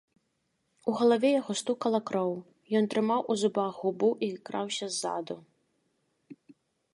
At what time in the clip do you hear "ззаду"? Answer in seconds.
4.97-5.37